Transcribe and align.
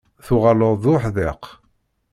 Tuɣaleḍ 0.25 0.73
d 0.83 0.85
uḥdiq. 0.93 1.43